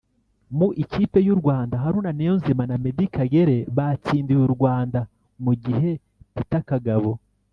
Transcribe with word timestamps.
Mu 0.57 0.67
ikipe 0.83 1.17
y’u 1.27 1.37
Rwanda 1.41 1.75
Haruna 1.83 2.11
Niyonzima 2.13 2.63
na 2.69 2.75
Meddie 2.83 3.11
Kagere 3.15 3.57
batsindiye 3.77 4.41
u 4.45 4.51
Rwanda 4.55 4.99
mu 5.45 5.53
gihe 5.63 5.89
Peter 6.35 6.63
Kagabo 6.71 7.11